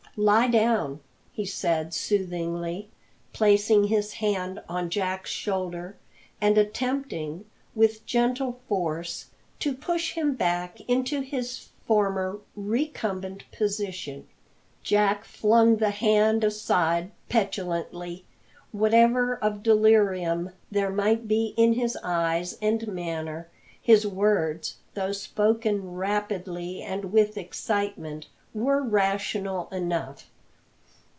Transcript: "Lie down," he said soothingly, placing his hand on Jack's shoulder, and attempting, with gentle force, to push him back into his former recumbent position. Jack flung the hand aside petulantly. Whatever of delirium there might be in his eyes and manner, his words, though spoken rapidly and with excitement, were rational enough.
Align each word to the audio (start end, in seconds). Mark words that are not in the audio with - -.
"Lie 0.17 0.49
down," 0.49 0.99
he 1.31 1.45
said 1.45 1.93
soothingly, 1.93 2.89
placing 3.31 3.85
his 3.85 4.15
hand 4.15 4.61
on 4.67 4.89
Jack's 4.89 5.29
shoulder, 5.29 5.95
and 6.41 6.57
attempting, 6.57 7.45
with 7.73 8.05
gentle 8.05 8.59
force, 8.67 9.27
to 9.59 9.73
push 9.73 10.11
him 10.15 10.35
back 10.35 10.81
into 10.89 11.21
his 11.21 11.69
former 11.87 12.39
recumbent 12.57 13.49
position. 13.53 14.27
Jack 14.83 15.23
flung 15.23 15.77
the 15.77 15.91
hand 15.91 16.43
aside 16.43 17.11
petulantly. 17.29 18.25
Whatever 18.73 19.35
of 19.37 19.63
delirium 19.63 20.49
there 20.69 20.89
might 20.91 21.25
be 21.25 21.53
in 21.55 21.71
his 21.73 21.97
eyes 22.03 22.57
and 22.61 22.85
manner, 22.89 23.47
his 23.81 24.05
words, 24.05 24.75
though 24.93 25.13
spoken 25.13 25.93
rapidly 25.93 26.81
and 26.81 27.13
with 27.13 27.37
excitement, 27.37 28.27
were 28.53 28.83
rational 28.83 29.69
enough. 29.69 30.27